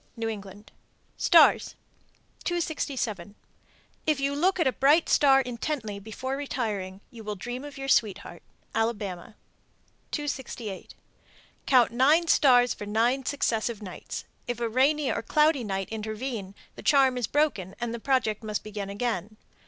New 0.17 0.27
England. 0.29 0.71
STARS. 1.15 1.75
267. 2.43 3.35
If 4.07 4.19
you 4.19 4.33
look 4.33 4.59
at 4.59 4.65
a 4.65 4.71
bright 4.71 5.07
star 5.07 5.41
intently 5.41 5.99
before 5.99 6.35
retiring, 6.35 7.01
you 7.11 7.23
will 7.23 7.35
dream 7.35 7.63
of 7.63 7.77
your 7.77 7.87
sweetheart. 7.87 8.41
Alabama. 8.73 9.35
268. 10.09 10.95
Count 11.67 11.91
nine 11.91 12.25
stars 12.25 12.73
for 12.73 12.87
nine 12.87 13.25
successive 13.25 13.83
nights. 13.83 14.25
(If 14.47 14.59
a 14.59 14.67
rainy 14.67 15.11
or 15.11 15.21
cloudy 15.21 15.63
night 15.63 15.89
intervene, 15.91 16.55
the 16.75 16.81
charm 16.81 17.15
is 17.15 17.27
broken, 17.27 17.75
and 17.79 17.93
the 17.93 17.99
project 17.99 18.41
must 18.41 18.63
be 18.63 18.71
begun 18.71 18.89
again.) 18.89 19.37